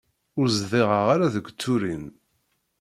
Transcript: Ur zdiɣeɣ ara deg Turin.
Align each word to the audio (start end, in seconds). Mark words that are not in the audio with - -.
Ur 0.39 0.47
zdiɣeɣ 0.57 1.05
ara 1.13 1.33
deg 1.35 1.45
Turin. 1.61 2.05